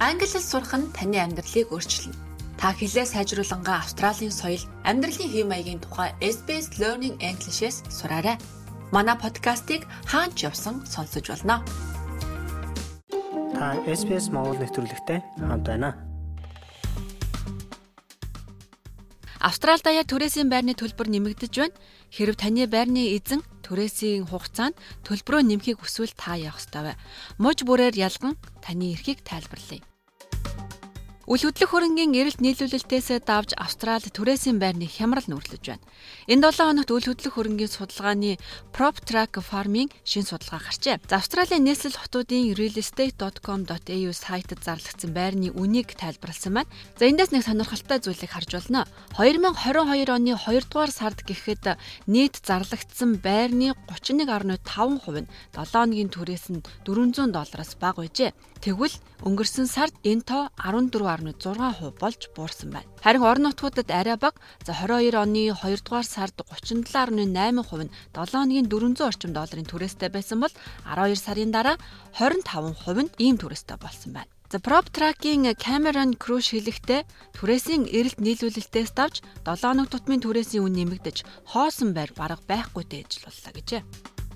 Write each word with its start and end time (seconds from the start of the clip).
Англи 0.00 0.24
хэл 0.24 0.40
сурах 0.40 0.72
нь 0.80 0.88
таны 0.96 1.20
амьдралыг 1.20 1.68
өөрчилнө. 1.76 2.16
Та 2.56 2.72
хэлээ 2.72 3.04
сайжруулангаа 3.04 3.84
Австралийн 3.84 4.32
соёл, 4.32 4.64
амьдралын 4.88 5.28
хэв 5.28 5.44
маягийн 5.44 5.76
тухай 5.76 6.16
SBS 6.24 6.80
Learning 6.80 7.20
English-с 7.20 7.84
сураарай. 7.92 8.40
Манай 8.96 9.16
подкастыг 9.20 9.84
хаач 10.08 10.40
явсан 10.40 10.88
сонсож 10.88 11.28
болно. 11.28 11.60
Та 13.52 13.76
SBS 13.84 14.32
Монгол 14.32 14.56
нэвтрүүлэгтэй 14.56 15.20
хамт 15.36 15.68
байна. 15.68 15.92
Австрали 19.36 19.84
даяар 19.84 20.08
түрээсийн 20.08 20.48
байрны 20.48 20.72
төлбөр 20.80 21.12
нэмэгдэж 21.12 21.52
байна. 21.60 21.76
Хэрв 22.08 22.40
таны 22.40 22.64
байрны 22.64 23.12
эзэн 23.20 23.44
түрээсийн 23.68 24.32
хугацаанд 24.32 24.80
төлбөрөө 25.04 25.44
нэмэхийг 25.44 25.84
хүсвэл 25.84 26.16
та 26.16 26.40
явах 26.40 26.64
ёстой 26.64 26.82
бай. 26.88 26.96
Муж 27.36 27.68
бүрээр 27.68 28.00
ялган 28.00 28.40
таны 28.64 28.96
эрхийг 28.96 29.20
тайлбарлая. 29.24 29.89
Үл 31.30 31.46
хөдлөх 31.46 31.70
хөрөнгийн 31.70 32.10
эрэлт 32.18 32.42
нийлүүлэлтээс 32.42 33.22
давж 33.22 33.54
Австрали 33.54 34.10
түрээсийн 34.10 34.58
байрны 34.58 34.90
хямрал 34.90 35.22
нүүрлэж 35.30 35.62
байна. 35.62 35.86
Энэ 36.26 36.50
7 36.50 36.74
хоногт 36.74 36.90
үл 36.90 37.06
хөдлөх 37.06 37.38
хөрөнгийн 37.38 37.70
судалгааны 37.70 38.34
PropTrack 38.74 39.38
Farming 39.38 39.94
шин 40.02 40.26
судалгаа 40.26 40.58
гарчээ. 40.58 40.98
За 41.06 41.22
Австралийн 41.22 41.62
нийслэл 41.62 41.94
хотуудын 41.94 42.50
realestate.com.au 42.58 44.10
сайтад 44.10 44.58
зарлагдсан 44.58 45.14
байрны 45.14 45.54
үнийг 45.54 45.94
тайлбарласан 45.94 46.66
байна. 46.66 46.70
За 46.98 47.06
эндээс 47.06 47.30
нэг 47.30 47.46
сонирхолтой 47.46 48.02
зүйлийг 48.02 48.34
харж 48.34 48.50
байна. 48.50 48.90
2022 49.14 50.10
оны 50.10 50.34
2 50.34 50.66
дугаар 50.66 50.90
сард 50.90 51.22
гэхэд 51.22 51.78
нийт 52.10 52.42
зарлагдсан 52.42 53.22
байрны 53.22 53.78
31.5% 53.86 54.50
нь 55.22 55.30
7 55.54 55.78
хоногийн 55.78 56.10
түрээс 56.10 56.50
нь 56.50 56.66
400 56.82 57.30
доллараас 57.30 57.78
бага 57.78 58.02
байжээ. 58.02 58.34
Тэгвэл 58.60 58.92
өнгөрсөн 59.24 59.64
сард 59.64 59.96
энэ 60.04 60.20
тоо 60.28 60.52
14.6% 60.60 61.96
болж 61.96 62.20
буурсан 62.36 62.68
байна. 62.68 62.92
Харин 63.00 63.24
орон 63.24 63.48
нутгуудад 63.48 63.88
арай 63.88 64.20
бага 64.20 64.36
за 64.60 64.76
22 64.76 65.16
оны 65.16 65.48
2 65.48 65.80
дугаар 65.80 66.04
сард 66.04 66.36
37.8% 66.44 67.24
нь 67.24 67.32
7 67.32 67.64
хоногийн 68.12 68.68
400 68.68 69.08
орчим 69.08 69.32
долларын 69.32 69.64
түрээстэй 69.64 70.12
байсан 70.12 70.44
бол 70.44 70.52
12 70.84 71.16
сарын 71.16 71.48
дараа 71.56 71.80
25% 72.20 73.00
нь 73.00 73.14
ийм 73.16 73.40
түрээстэй 73.40 73.80
болсон 73.80 74.12
байна. 74.12 74.28
За 74.52 74.58
PropTrack-ийн 74.60 75.56
Cameron 75.56 76.20
Crush 76.20 76.52
хэлэхдээ 76.52 77.08
түрээсийн 77.40 77.88
эрэлт 77.88 78.20
нийлүүлэлтээс 78.20 78.92
давж 78.92 79.24
7 79.48 79.56
хоног 79.56 79.88
тутмын 79.88 80.20
түрээсийн 80.20 80.68
үн 80.68 80.76
нэмэгдэж 80.76 81.24
хоосон 81.56 81.96
байр 81.96 82.12
бараг 82.12 82.44
байхгүйтэй 82.44 83.08
ажиллалаа 83.08 83.52
гэжээ. 83.56 83.82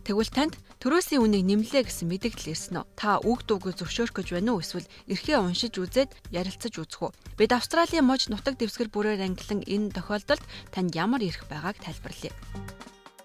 Тэгвэл 0.05 0.33
танд 0.33 0.55
төрөөсийн 0.85 1.25
үнийг 1.25 1.49
нэмлээ 1.49 1.89
гэсэн 1.89 2.13
мэдээлэл 2.13 2.53
ирсэн 2.53 2.85
үү? 2.85 2.93
Та 2.93 3.17
үг 3.25 3.49
дуугүй 3.49 3.73
зөвшөөрөх 3.73 4.21
гэж 4.21 4.29
байна 4.37 4.53
уу? 4.53 4.61
Эсвэл 4.61 4.85
эрхээ 5.09 5.41
уншиж 5.41 5.81
үзээд 5.81 6.13
ярилцаж 6.29 6.77
үзэх 6.77 7.09
үү? 7.09 7.41
Бид 7.41 7.57
Австралийн 7.57 8.05
мож 8.05 8.29
нутаг 8.29 8.61
дэвсгэр 8.61 8.93
бүрээр 8.93 9.25
ангилан 9.25 9.65
энэ 9.65 9.97
тохиолдолд 9.97 10.45
танд 10.77 10.93
ямар 10.93 11.25
эрх 11.25 11.49
байгааг 11.49 11.81
тайлбарлая. 11.81 12.37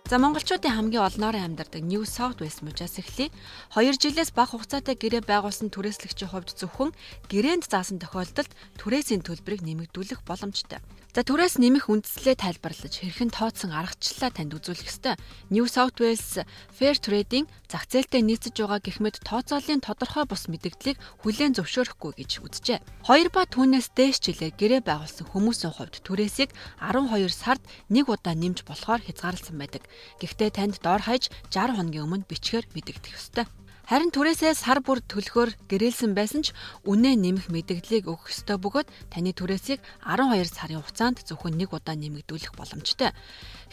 За 0.10 0.18
монголчуудын 0.18 0.74
хамгийн 0.74 1.06
олноорын 1.06 1.54
амьдардаг 1.54 1.86
New 1.86 2.02
South 2.02 2.42
Wales 2.42 2.66
мужаас 2.66 2.98
эхлэе. 2.98 3.30
2 3.78 3.94
жилээс 4.02 4.34
бага 4.34 4.58
хугацаатай 4.58 4.98
гэрээ 4.98 5.22
байгуулсан 5.22 5.70
түрээслэгчийн 5.70 6.34
хувьд 6.34 6.58
зөвхөн 6.58 6.98
гэрээнд 7.30 7.70
заасан 7.70 8.02
тохиолдолд 8.02 8.50
түрээсийн 8.82 9.22
төлбөрийг 9.22 9.62
нэмэгдүүлэх 9.62 10.26
боломжтой. 10.26 10.82
За 11.14 11.26
түрээс 11.26 11.62
нэмэх 11.62 11.90
үндслээ 11.90 12.38
тайлбарлаж 12.38 13.02
хэрхэн 13.02 13.34
тооцсон 13.34 13.74
аргачлалаа 13.74 14.30
танд 14.30 14.54
үзүүлэх 14.54 14.90
ёстой. 14.90 15.18
New 15.50 15.66
South 15.66 15.98
Wales 15.98 16.42
Fair 16.70 16.98
Trade-ийн 16.98 17.50
зах 17.66 17.90
зээлтэй 17.90 18.22
нийцэж 18.22 18.62
байгаа 18.62 18.78
гихмэд 18.78 19.26
тооцооллын 19.26 19.82
тодорхой 19.82 20.30
бус 20.30 20.46
мэдээллийг 20.50 21.02
хүлээн 21.26 21.58
зөвшөөрөхгүй 21.58 22.12
гэж 22.14 22.32
үзжээ. 22.46 22.82
2 23.10 23.30
ба 23.34 23.46
түүнээс 23.50 23.90
дээш 23.98 24.22
жилээр 24.22 24.54
гэрээ 24.54 24.82
байгуулсан 24.86 25.26
хүмүүсийн 25.34 25.73
хувьд 25.73 25.98
түрээсийг 26.06 26.54
12 26.78 27.30
сард 27.34 27.62
нэг 27.90 28.06
удаа 28.06 28.38
нэмж 28.38 28.70
болохоор 28.70 29.02
хязгаарласан 29.02 29.58
байдаг. 29.58 29.89
Гэхдээ 30.21 30.49
танд 30.54 30.76
дор 30.83 31.02
хаяж 31.05 31.32
60 31.52 31.77
хоногийн 31.77 32.05
өмнө 32.05 32.30
бичгээр 32.30 32.65
мэдэгдэх 32.76 33.15
ёстой. 33.15 33.45
Харин 33.89 34.14
түрээсээ 34.14 34.54
сар 34.54 34.86
бүр 34.86 35.02
төлөхөөр 35.02 35.65
гэрээлсэн 35.65 36.14
байсан 36.14 36.45
ч 36.45 36.54
үнэ 36.86 37.17
нэмэх 37.17 37.49
мэдээллийг 37.49 38.05
өгөх 38.05 38.30
ёстой 38.30 38.61
бөгөөд 38.61 38.86
таны 39.09 39.33
түрээсийг 39.33 39.82
12 40.05 40.45
сарын 40.45 40.77
хугацаанд 40.77 41.26
зөвхөн 41.26 41.58
нэг 41.58 41.73
удаа 41.73 41.98
нэмэгдүүлэх 41.98 42.54
боломжтой. 42.54 43.17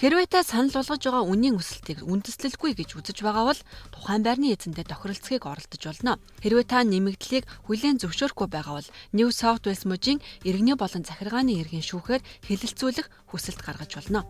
Хэрвээ 0.01 0.25
та 0.33 0.41
санал 0.41 0.73
болгож 0.73 1.05
байгаа 1.05 1.21
үнийн 1.21 1.61
өсөлтийг 1.61 2.01
үндэслэлгүй 2.09 2.73
гэж 2.81 2.97
үзэж 2.97 3.21
байгаа 3.21 3.45
бол 3.45 3.61
тухайн 3.93 4.25
байрны 4.25 4.57
эзэндээ 4.57 4.89
тохиролцохыг 4.89 5.45
оролдож 5.45 5.83
болно. 5.85 6.17
Хэрвээ 6.41 6.65
та 6.65 6.81
нэмэгдлийг 6.81 7.45
хүлээн 7.69 8.01
зөвшөөрөхгүй 8.01 8.49
байгаа 8.49 8.81
бол 8.81 8.89
New 9.13 9.29
South 9.29 9.69
Wales 9.69 9.85
мужийн 9.85 10.25
иргэний 10.49 10.81
болон 10.81 11.05
захиргааны 11.05 11.61
иргэн 11.61 11.85
шүүхээр 11.85 12.25
хэлэлцүүлэх 12.49 13.13
хүсэлт 13.29 13.61
гаргаж 13.61 14.01
болно. 14.01 14.25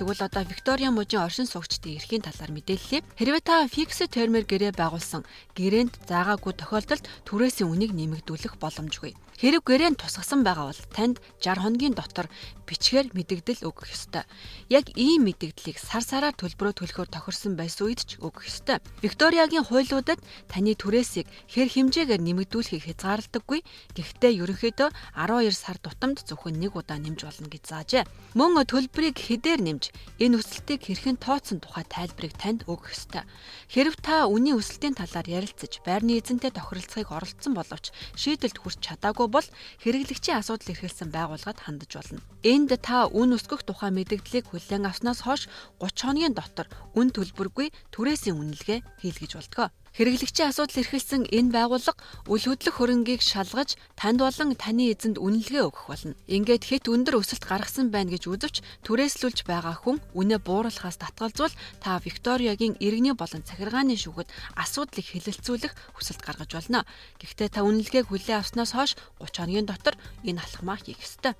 Тэгвэл 0.00 0.24
одоо 0.32 0.48
Виктория 0.48 0.88
мужийн 0.88 1.28
оршин 1.28 1.44
суугчдын 1.44 2.00
эрхийн 2.00 2.24
талаар 2.24 2.48
мэдээллээ. 2.56 3.04
Хэрвээ 3.20 3.42
та 3.44 3.68
фикс 3.68 4.00
термээр 4.08 4.48
гэрээ 4.48 4.72
байгуулсан 4.72 5.28
гэрээнд 5.52 6.08
заагаагүй 6.08 6.56
тохиолдолд 6.56 7.04
түрээсийн 7.28 7.68
үнийг 7.68 7.92
нэмэгдүүлэх 7.92 8.56
боломжгүй. 8.56 9.12
Хэрэг 9.40 9.64
гэрээнд 9.64 9.96
тусгасан 9.96 10.44
байгаа 10.44 10.68
бол 10.68 10.82
танд 10.92 11.16
60 11.40 11.64
хоногийн 11.64 11.96
дотор 11.96 12.28
бичгээр 12.68 13.16
мэдэгдэл 13.16 13.64
өгөх 13.64 13.88
ёстой. 13.88 14.28
Яг 14.68 14.92
ийм 15.00 15.24
мэдэгдлийг 15.24 15.80
сар 15.80 16.04
сараар 16.04 16.36
төлбөрөө 16.36 16.76
төлөхөөр 16.76 17.08
тохирсон 17.08 17.56
байсан 17.56 17.88
үед 17.88 18.04
ч 18.04 18.20
өгөх 18.20 18.44
ёстой. 18.46 18.84
Викториагийн 19.00 19.64
хуулиудад 19.64 20.20
таны 20.44 20.76
түрээсийг 20.76 21.24
хэр 21.48 21.72
хэмжээгээр 21.72 22.20
нэмэгдүүлэхийг 22.20 22.84
хязгаардаггүй. 23.00 23.64
Гэхдээ 23.96 24.32
ерөнхийдөө 24.44 24.88
12 25.16 25.56
сар 25.56 25.80
тутамд 25.80 26.20
зөвхөн 26.20 26.60
нэг 26.60 26.76
удаа 26.76 27.00
нэмж 27.00 27.24
болно 27.24 27.48
гэж 27.48 27.64
заажээ. 27.64 28.04
Мөн 28.36 28.60
төлбөрийг 28.68 29.18
хэдээр 29.18 29.60
нэмж 29.64 29.88
энэ 30.20 30.36
өсөлтийг 30.36 30.84
хэрхэн 30.84 31.16
тооцсон 31.16 31.64
тухай 31.64 31.88
тайлбарыг 31.88 32.36
танд 32.36 32.68
өгөх 32.68 32.92
ёстой. 32.92 33.24
Хэрв 33.72 33.96
та 34.04 34.28
үнийн 34.28 34.60
өсөлтийн 34.60 34.94
талаар 34.94 35.26
ярилцаж 35.26 35.80
байрны 35.82 36.20
эзэнтэй 36.20 36.52
тохиролцохыг 36.54 37.08
оролдсон 37.08 37.56
боловч 37.56 37.90
шийдэлд 38.14 38.60
хүрч 38.60 38.78
чадаагүй 38.84 39.29
бол 39.30 39.46
хэрэглэгчийн 39.82 40.42
асуудал 40.42 40.74
эрхэлсэн 40.74 41.08
байгууллагад 41.14 41.58
хандаж 41.62 41.90
болно. 41.94 42.20
Энд 42.42 42.70
та 42.82 43.06
үн 43.06 43.38
өсгөх 43.38 43.62
тухай 43.64 43.90
мэдээллийг 43.94 44.50
хүлээн 44.50 44.90
авснаас 44.90 45.22
хойш 45.24 45.46
30 45.78 46.02
хоногийн 46.02 46.34
дотор 46.34 46.66
үн 46.98 47.08
төлбөргүй 47.14 47.70
түрээсийн 47.94 48.36
үнэлгээ 48.36 48.78
хийлгэж 49.00 49.32
болтгоо. 49.38 49.68
Хэрэглэгчийн 49.94 50.48
асуудал 50.48 50.80
эрхэлсэн 50.80 51.28
энэ 51.28 51.52
байгууллага 51.52 51.98
үл 52.30 52.44
хөдлөх 52.48 52.74
хөрөнгийг 52.78 53.20
шалгаж 53.20 53.76
танд 53.98 54.22
болон 54.24 54.56
таны 54.56 54.88
эзэнд 54.88 55.18
үнэлгээ 55.18 55.66
өгөх 55.68 55.84
болно. 55.92 56.14
Ингээд 56.24 56.64
хэд 56.64 56.88
өндөр 56.88 57.20
өсөлт 57.20 57.44
гаргасан 57.44 57.92
байна 57.92 58.16
гэж 58.16 58.32
үзвч 58.32 58.62
түрээслүүлж 58.86 59.44
байгаа 59.44 59.76
хүн 59.82 59.98
үнэ 60.16 60.40
бууруулахаас 60.40 60.96
татгалзуул 60.96 61.52
та 61.82 62.00
Викториягийн 62.00 62.78
иргэний 62.78 63.12
болон 63.18 63.44
захиргааны 63.44 63.98
шүүхэд 63.98 64.32
асуудлыг 64.56 65.04
хэлэлцүүлэх 65.04 65.72
хүсэлт 65.98 66.22
гаргаж 66.24 66.50
болно. 66.54 66.86
Гэхдээ 67.18 67.60
та 67.60 67.66
үнэлгээг 67.66 68.08
хүлээн 68.08 68.40
авснаас 68.40 68.72
хойш 68.72 68.94
30 69.18 69.50
хоногийн 69.50 69.66
дотор 69.66 69.94
энэ 70.22 70.40
алхмаа 70.40 70.78
хийх 70.78 71.02
ёстой. 71.02 71.34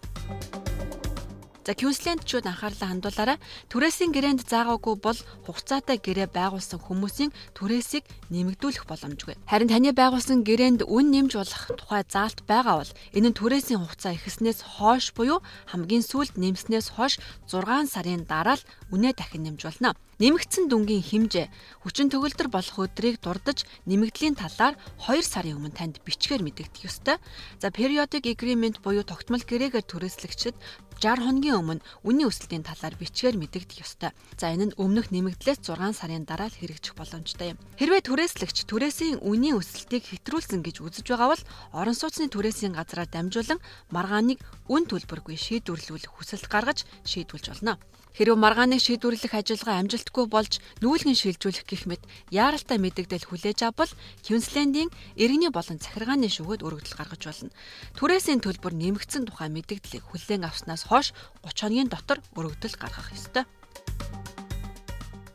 За 1.71 1.79
Квинслендчүүд 1.79 2.51
анхаарлаа 2.51 2.91
хандуулаарай. 2.91 3.39
Түрээсийн 3.71 4.11
гэрээнд 4.11 4.43
заагаагүй 4.43 4.95
бол 4.99 5.15
хугацаатай 5.47 6.03
гэрээ 6.03 6.27
байгуулсан 6.35 6.83
хүмүүсийн 6.83 7.31
түрээсийг 7.55 8.11
нэмэгдүүлэх 8.35 8.91
боломжгүй. 8.91 9.39
Харин 9.47 9.71
таны 9.71 9.95
байгуулсан 9.95 10.43
гэрээнд 10.43 10.83
үн 10.83 11.07
нэмж 11.15 11.39
болох 11.39 11.63
тухай 11.79 12.03
заалт 12.11 12.43
байгаа 12.51 12.83
бол 12.83 12.93
энэ 13.15 13.31
нь 13.31 13.39
түрээсийн 13.39 13.87
хугацаа 13.87 14.19
ихэснээс 14.19 14.83
хойш 14.83 15.15
буюу 15.15 15.47
хамгийн 15.71 16.03
сүүлд 16.03 16.43
нэмснээс 16.43 16.99
хойш 16.99 17.23
6 17.47 17.87
сарын 17.87 18.27
дараа 18.27 18.59
л 18.59 18.67
үнэ 18.91 19.15
дахин 19.15 19.47
нэмж 19.47 19.63
болно. 19.63 19.95
Нэмэгдсэн 20.21 20.69
дүнгийн 20.69 21.01
хэмжээ 21.01 21.49
хүчин 21.81 22.13
төгөлдөр 22.13 22.53
болох 22.53 22.77
өдрийг 22.77 23.25
дурдж 23.25 23.65
нэмэгдлийн 23.89 24.37
талаар 24.37 24.77
2 25.09 25.25
сарын 25.25 25.57
өмнө 25.57 25.73
танд 25.73 25.97
бичгээр 26.05 26.45
мэдэгдэх 26.45 26.85
ёстой. 26.85 27.17
За 27.57 27.73
periodic 27.73 28.29
agreement 28.29 28.85
буюу 28.85 29.01
тогтмол 29.01 29.41
гэрээгээр 29.41 29.81
түрээслэгчид 29.89 30.53
60 31.01 31.25
хоногийн 31.25 31.57
өмнө 31.57 31.81
үнийн 32.05 32.29
өсөлтийн 32.29 32.69
талаар 32.69 33.01
бичгээр 33.01 33.41
мэдэгдэх 33.41 33.81
ёстой. 33.81 34.13
За 34.37 34.53
энэ 34.53 34.69
нь 34.69 34.77
өмнөх 34.77 35.09
нэмэгдлээс 35.09 35.65
6 35.65 35.97
сарын 35.97 36.29
дараа 36.29 36.53
л 36.53 36.59
хэрэгжих 36.61 37.01
боломжтой 37.01 37.57
юм. 37.57 37.59
Хэрвээ 37.81 38.05
түрээслэгч 38.05 38.69
түрээсийн 38.69 39.25
үнийн 39.25 39.57
өсөлтийг 39.57 40.05
хэтрүүлсэн 40.05 40.61
гэж 40.61 40.85
үзэж 40.85 41.17
байгаа 41.17 41.33
бол 41.33 41.45
орон 41.73 41.97
сууцны 41.97 42.29
түрээсийн 42.29 42.77
газраар 42.77 43.09
дамжуулан 43.09 43.57
маргааныг 43.89 44.45
үн 44.69 44.85
төлбөргүй 44.85 45.41
шийдвэрлүүлэх 45.41 46.13
хүсэлт 46.13 46.45
гаргаж 46.53 46.85
шийдвэрлэж 47.09 47.49
болно. 47.57 47.81
Хэрв 48.11 48.35
маргааныг 48.35 48.83
шийдвэрлэх 48.83 49.39
ажиллагаа 49.39 49.79
амжилтгүй 50.11 50.27
болж 50.27 50.59
нүүлгэн 50.83 51.15
шилжүүлэх 51.15 51.67
гэх 51.71 51.87
мэт 51.87 52.03
яаралтай 52.35 52.79
мэдэгдэл 52.83 53.31
хүлээж 53.31 53.63
авбал 53.63 53.91
Квинслендийн 54.27 54.91
иргэний 55.15 55.55
болон 55.55 55.79
захиргааны 55.79 56.27
шүүхэд 56.27 56.67
өргөдөл 56.67 56.99
гаргаж 56.99 57.23
болно. 57.31 57.55
Түрээсийн 57.95 58.43
төлбөр 58.43 58.75
нэмэгдсэн 58.75 59.31
тухай 59.31 59.49
мэдэгдлийг 59.55 60.03
хүлээн 60.11 60.51
авснаас 60.51 60.91
хойш 60.91 61.15
30 61.47 61.63
хоногийн 61.63 61.89
дотор 61.91 62.19
өргөдөл 62.35 62.75
гаргах 62.75 63.15
ёстой. 63.15 63.47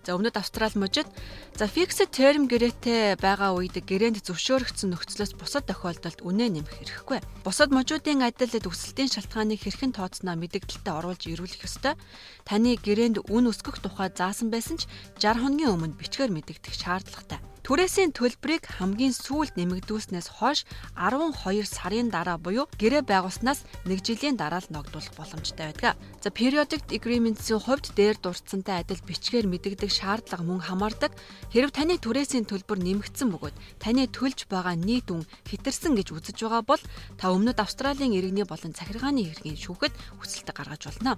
За 0.06 0.14
өмнөд 0.14 0.38
Австрали 0.38 0.78
мужид 0.78 1.10
за 1.58 1.66
fixed 1.66 2.14
term 2.14 2.46
гэрээтэй 2.46 3.18
байгаа 3.18 3.58
үед 3.58 3.74
гэрээнд 3.74 4.22
зөвшөөрөгдсөн 4.22 4.94
нөхцлөөс 4.94 5.34
бусад 5.34 5.66
тохиолдолд 5.66 6.22
үнэ 6.22 6.62
нэмэх 6.62 6.78
хэрэггүй. 6.78 7.20
Бусад 7.42 7.74
мужуудын 7.74 8.22
адилд 8.22 8.70
өсөлтийн 8.70 9.10
шалтгааныг 9.10 9.66
хэрхэн 9.66 9.98
тооцноо 9.98 10.38
мэдэгдэлтэд 10.38 10.94
оруулж 10.94 11.26
ирүүлэх 11.26 11.66
ёстой. 11.66 11.98
Таны 12.46 12.78
гэрээнд 12.78 13.26
үн 13.34 13.50
өсгөх 13.50 13.82
тухай 13.82 14.14
заасан 14.14 14.54
байсан 14.54 14.78
ч 14.78 14.86
60 15.18 15.42
хоногийн 15.42 15.74
өмнө 15.74 15.98
бичгээр 15.98 16.30
мэдэгдэх 16.38 16.78
шаардлагатай. 16.78 17.55
Түрээсийн 17.66 18.14
төлбөрийг 18.14 18.78
хамгийн 18.78 19.10
сүүлд 19.10 19.58
нэмэгдүүлснээс 19.58 20.38
хойш 20.38 20.70
12 20.94 21.66
сарын 21.66 22.14
дараа 22.14 22.38
буюу 22.38 22.70
гэрээ 22.78 23.02
байгуулснаас 23.10 23.66
1 23.90 24.06
жилийн 24.06 24.38
дараа 24.38 24.62
л 24.62 24.70
ногдуулах 24.70 25.10
боломжтой 25.18 25.74
байдаг. 25.74 25.98
За 26.22 26.30
periodic 26.30 26.86
agreements-ийн 26.94 27.58
хувьд 27.58 27.98
дээр 27.98 28.22
дурдсантай 28.22 28.86
адил 28.86 29.02
бичгээр 29.02 29.50
мэдэгдэх 29.50 29.90
шаардлага 29.90 30.46
мөн 30.46 30.62
хамаардаг. 30.62 31.18
Хэрв 31.50 31.74
таны 31.74 31.98
түрээсийн 31.98 32.46
төлбөр 32.46 32.86
нэмэгдсэн 32.86 33.34
бөгөөд 33.34 33.58
таны 33.82 34.14
төлж 34.14 34.46
байгаа 34.46 34.78
нийт 34.78 35.10
үн 35.10 35.26
хэтэрсэн 35.50 35.98
гэж 35.98 36.14
үзэж 36.14 36.38
байгаа 36.46 36.62
бол 36.62 36.84
та 37.18 37.34
өмнөд 37.34 37.58
Австралийн 37.58 38.14
иргэний 38.14 38.46
болон 38.46 38.78
захиргааны 38.78 39.26
хэргийн 39.26 39.58
шүүхэд 39.58 40.22
хүсэлт 40.22 40.54
гаргаж 40.54 40.86
болно. 40.86 41.18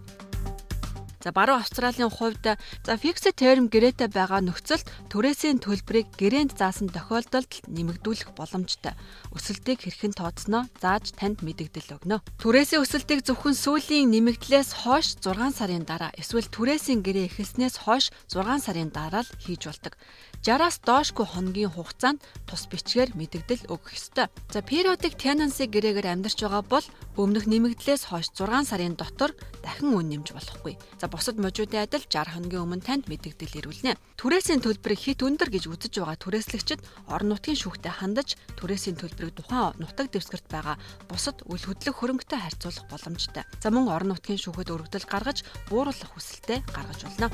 За 1.24 1.32
баруун 1.34 1.62
Австралийн 1.62 2.14
хувьд 2.14 2.46
за 2.86 2.94
fixed 2.94 3.34
term 3.34 3.74
гэрээтэй 3.74 4.10
байгаа 4.14 4.42
нөхцөлд 4.46 4.86
түрээсийн 5.10 5.58
төлбөрийг 5.58 6.14
гэрээнд 6.14 6.54
заасан 6.54 6.94
тохиолдолд 6.94 7.50
нэмэгдүүлэх 7.66 8.38
боломжтой. 8.38 8.94
Өсөлтийг 9.34 9.82
хэрхэн 9.82 10.14
тооцноо 10.14 10.70
зааж 10.78 11.18
танд 11.18 11.42
мэдэгдэл 11.42 11.98
өгнө. 11.98 12.22
Түрээсийн 12.38 12.86
өсөлтийг 12.86 13.26
зөвхөн 13.26 13.58
сүүлийн 13.58 14.14
нэмэгдлээс 14.14 14.86
хойш 14.86 15.18
6 15.26 15.58
сарын 15.58 15.90
дараа 15.90 16.14
эсвэл 16.22 16.46
түрээсийн 16.54 17.02
гэрээ 17.02 17.34
эхэлснээс 17.34 17.82
хойш 17.82 18.14
6 18.30 18.62
сарын 18.62 18.94
дараа 18.94 19.26
л 19.26 19.34
хийж 19.42 19.66
болдог. 19.66 19.98
60-аас 20.46 20.78
доошгүй 20.86 21.26
хоногийн 21.26 21.74
хугацаанд 21.74 22.22
тус 22.46 22.70
бичгээр 22.72 23.18
мэдэгдэл 23.18 23.68
өгөх 23.72 23.94
ёстой. 23.98 24.28
За 24.54 24.62
periodic 24.62 25.18
tenancy 25.18 25.66
гэрээгээр 25.68 26.14
амьдарч 26.14 26.40
байгаа 26.44 26.64
бол 26.64 26.86
өмнөх 27.18 27.50
нэмэгдлээс 27.50 28.14
хойш 28.14 28.30
6 28.38 28.70
сарын 28.70 28.96
дотор 28.96 29.34
дахин 29.66 29.98
үн 29.98 30.08
нэмж 30.08 30.32
болохгүй. 30.32 30.78
За 31.02 31.10
бусад 31.10 31.42
мужуудын 31.42 31.84
адил 31.84 32.06
60 32.06 32.38
хоногийн 32.38 32.64
өмнө 32.64 32.86
танд 32.86 33.10
мэдэгдэл 33.10 33.60
ирүүлнэ. 33.60 33.98
Түрээсийн 34.22 34.62
төлбөрийг 34.62 35.02
хит 35.02 35.22
өндөр 35.26 35.50
гэж 35.50 35.68
үзэж 35.68 35.94
байгаа 36.00 36.18
түрээслэгчид 36.22 36.82
орон 37.12 37.34
нутгийн 37.34 37.58
шүүхтэй 37.58 37.94
хандаж 37.94 38.38
түрээсийн 38.56 38.98
төлбөрийг 39.02 39.36
тухайн 39.38 39.76
нутаг 39.82 40.14
дэвсгэрт 40.14 40.48
байгаа 40.48 40.76
бусад 41.10 41.42
үл 41.50 41.60
хөдлөх 41.60 41.96
хөрөнгөтэй 41.98 42.40
харьцуулах 42.40 42.86
боломжтой. 42.90 43.44
За 43.62 43.70
мөн 43.70 43.92
орон 43.92 44.14
нутгийн 44.16 44.42
шүүхэд 44.42 44.74
өргөдөл 44.74 45.12
гаргаж 45.12 45.44
бууруулах 45.70 46.12
хүсэлтэд 46.14 46.66
гаргаж 46.72 47.02
болно. 47.06 47.28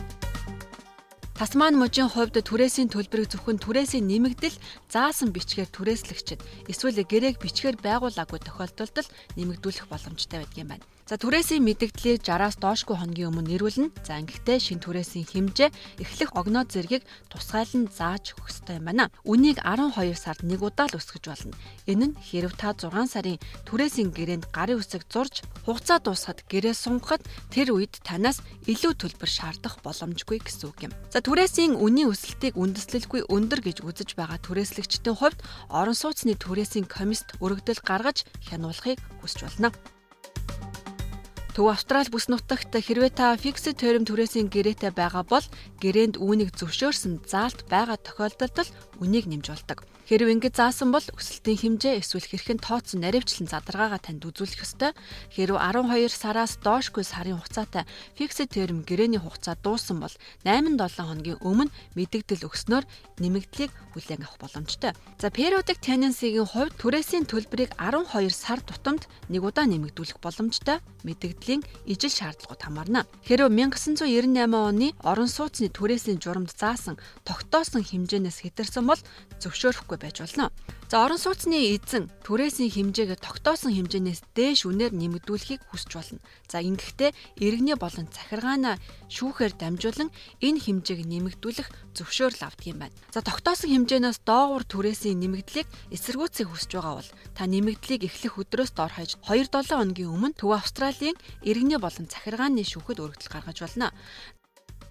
Тасман 1.33 1.73
мужийн 1.81 2.13
хувьд 2.13 2.37
түрээсийн 2.45 2.93
төлбөрийг 2.93 3.33
зөвхөн 3.33 3.57
түрээсийн 3.57 4.05
нэмэгдэл 4.05 4.53
заасан 4.85 5.33
бичгээр 5.33 5.69
түрээслэгчид 5.73 6.39
эсвэл 6.69 7.01
гэрээг 7.01 7.41
бичгээр 7.41 7.81
байгуулаагүй 7.81 8.39
тохиолдолд 8.45 9.09
нэмэгдүүлэх 9.33 9.89
боломжтой 9.89 10.45
байдаг 10.45 10.61
юм 10.61 10.69
байна. 10.69 10.85
За 11.13 11.21
түрээсийн 11.21 11.61
мэдэгдлийг 11.61 12.25
60-аас 12.25 12.57
доошгүй 12.57 12.97
хоногийн 12.97 13.29
өмнө 13.29 13.53
нэрвүүлнэ. 13.53 13.93
За 14.01 14.17
ингэхдээ 14.17 14.57
шин 14.57 14.81
түрээсийн 14.81 15.29
хэмжээ 15.29 15.69
эхлэх 16.01 16.33
огноо 16.33 16.65
зэргийг 16.65 17.05
тусгайлан 17.29 17.85
зааж 17.85 18.33
өгөх 18.33 18.49
ёстой 18.49 18.81
юм 18.81 18.89
байна. 18.89 19.13
Үнийг 19.21 19.61
12 19.61 19.93
сард 20.17 20.41
нэг 20.41 20.65
удаа 20.65 20.89
л 20.89 20.97
өсгөж 20.97 21.29
болно. 21.29 21.53
Энэ 21.85 22.05
нь 22.09 22.17
хэрв 22.17 22.57
та 22.57 22.73
6 22.73 22.97
сарын 23.05 23.37
түрээсийн 23.69 24.09
гэрээнд 24.09 24.49
гарын 24.49 24.81
үсэг 24.81 25.05
зурж 25.05 25.45
хугацаа 25.69 26.01
дуусахад 26.01 26.49
гэрээ 26.49 26.73
сунгахад 26.73 27.21
тэр 27.53 27.77
үед 27.77 28.01
танаас 28.01 28.41
илүү 28.65 28.97
төлбөр 28.97 29.29
шаардах 29.29 29.85
боломжгүй 29.85 30.41
гэсэн 30.41 30.65
үг 30.65 30.89
юм. 30.89 30.97
За 31.13 31.21
түрээсийн 31.21 31.77
үнийн 31.77 32.09
өсөлтийг 32.09 32.57
үндэслэлгүй 32.57 33.29
өндөр 33.29 33.61
гэж 33.61 33.85
үзэж 33.85 34.17
байгаа 34.17 34.41
түрээслэгчдийн 34.41 35.13
хувьд 35.13 35.45
орон 35.69 35.93
сууцны 35.93 36.33
түрээсийн 36.33 36.89
комист 36.89 37.37
өргөдөл 37.37 37.85
гаргаж 37.85 38.25
хянуулахыг 38.49 38.97
хүсч 39.21 39.45
байна. 39.45 39.69
Төв 41.53 41.69
Австрали 41.69 42.09
бүс 42.09 42.25
нутагт 42.33 42.73
хэрвээ 42.73 43.13
та 43.13 43.37
fixed 43.37 43.77
term 43.77 44.09
түрээсийн 44.09 44.49
гэрээтэй 44.49 44.89
байгаа 44.89 45.21
бол 45.21 45.45
гэрээнд 45.77 46.17
үүнийг 46.17 46.49
зөвшөөрсөн 46.57 47.29
заалт 47.29 47.69
байгаа 47.69 48.01
тохиолдолд 48.01 48.73
үнийг 48.97 49.29
нэмж 49.29 49.53
болдог. 49.53 49.85
Хэрв 50.03 50.27
ингэж 50.27 50.59
заасан 50.59 50.91
бол 50.91 51.05
өсөлтийн 51.15 51.79
хэмжээ 51.79 52.03
эсвэл 52.03 52.27
хэрхэн 52.27 52.59
тооцсон 52.59 53.07
наривчлан 53.07 53.47
задаргаагаа 53.47 54.03
танд 54.03 54.27
үзүүлэх 54.27 54.67
ёстой. 54.67 54.91
Хэрв 55.31 55.55
12 55.55 56.11
сараас 56.11 56.59
доошгүй 56.59 57.07
сарын 57.07 57.39
хугацаатай 57.39 57.87
fixed 58.19 58.51
term 58.51 58.83
гэрээний 58.83 59.23
хугацаа 59.23 59.55
дууссан 59.55 60.03
бол 60.03 60.11
8-7 60.43 61.07
хоногийн 61.07 61.39
өмнө 61.39 61.71
мэдэгдэл 61.95 62.47
өгснөөр 62.51 62.83
нэмэгдлийг 63.23 63.71
хүлээн 63.95 64.27
авах 64.27 64.43
боломжтой. 64.43 64.91
За 65.23 65.31
periodic 65.31 65.79
tenancy-гийн 65.79 66.51
хувьд 66.51 66.75
түрээсийн 66.83 67.23
төлбөрийг 67.23 67.71
12 67.79 68.27
сар 68.35 68.59
тутамд 68.59 69.07
нэг 69.31 69.39
удаа 69.39 69.63
нэмэгдүүлэх 69.71 70.19
боломжтой. 70.19 70.83
Мэдэгдлийн 71.07 71.63
ижил 71.87 72.11
шаардлагууд 72.11 72.59
хамаарна. 72.59 73.07
Хэрв 73.23 73.47
1998 73.47 74.51
оны 74.51 74.91
орон 74.99 75.29
сууцны 75.31 75.71
түрээсийн 75.71 76.19
журамд 76.19 76.51
заасан 76.51 76.99
тогтоосон 77.23 77.85
хэмжээнээс 77.85 78.43
хэтэрсэн 78.43 78.83
бол 78.87 78.99
зөвшөөрөхгүй 79.39 79.92
хэрэггүй 79.93 80.01
байж 80.01 80.17
болно. 80.19 80.51
За 80.89 81.05
орон 81.05 81.17
сууцны 81.17 81.57
эзэн 81.73 82.09
түрээсийн 82.25 82.69
хэмжээг 82.69 83.17
тогтоосон 83.17 83.73
хэмжээнээс 83.73 84.21
дээш 84.37 84.69
үнээр 84.69 84.93
нэмэгдүүлэхийг 84.93 85.61
хүсч 85.69 85.89
болно. 85.93 86.21
За 86.49 86.61
ингэхдээ 86.61 87.11
иргэний 87.41 87.77
болон 87.77 88.05
захиргаанаа 88.13 88.77
шүүхээр 89.09 89.53
дамжуулан 89.57 90.09
энэ 90.41 90.59
хэмжээг 90.61 91.01
нэмэгдүүлэх 91.05 91.67
зөвшөөрөл 91.97 92.45
авдаг 92.45 92.67
юм 92.69 92.77
байна. 92.85 92.97
За 93.09 93.25
тогтоосон 93.25 93.73
хэмжээнээс 93.73 94.21
доогуур 94.21 94.63
түрээсийн 94.69 95.17
нэмэгдлийг 95.17 95.67
эсэргүүцэх 95.93 96.49
хүсэж 96.49 96.71
байгаа 96.77 96.95
бол 97.01 97.09
та 97.33 97.43
нэмэгдлийг 97.49 98.01
эхлэх 98.05 98.37
өдрөөс 98.37 98.71
дор 98.77 98.93
хаяж 98.93 99.17
2-7 99.25 99.73
хоногийн 99.73 100.13
өмнө 100.13 100.37
Төв 100.37 100.53
Австралийн 100.53 101.17
иргэний 101.41 101.81
болон 101.81 102.05
захиргааны 102.05 102.61
шүүхэд 102.61 103.01
өргөдөл 103.01 103.33
гаргаж 103.33 103.57
болно. 103.65 103.89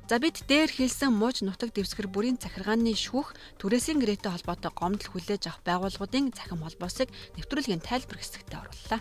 За 0.08 0.19
бид 0.19 0.44
дээр 0.50 0.69
хэлсэн 0.69 1.14
мууч 1.14 1.40
нутаг 1.46 1.70
дэвсгэр 1.72 2.10
бүрийн 2.10 2.37
захиргааны 2.37 2.93
шүүх 2.93 3.32
түрээсийн 3.62 4.02
гэрээтэй 4.02 4.34
холбоотой 4.34 4.72
гомдол 4.75 5.08
хүлээж 5.08 5.49
авах 5.49 5.62
байгууллагуудын 5.62 6.34
захим 6.34 6.60
холбоосыг 6.60 7.08
нэвтрүүлгийн 7.38 7.81
тайлбар 7.81 8.19
хэсэгтээ 8.19 8.60
орууллаа. 8.60 9.00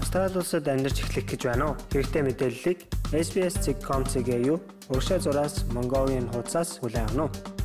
Австрали 0.00 0.40
улсад 0.40 0.66
амьдарч 0.66 1.04
эхлэх 1.04 1.28
гэж 1.28 1.42
байна 1.44 1.64
уу? 1.70 1.78
Хэрэгтэй 1.92 2.22
мэдээллийг 2.24 2.78
SBS.com.cg 3.12 4.28
юу? 4.48 4.58
Урагшаа 4.88 5.20
зураас 5.20 5.68
Mongolian 5.70 6.32
хуудасаас 6.32 6.80
хүлээн 6.80 7.12
авах 7.12 7.36
нь 7.36 7.57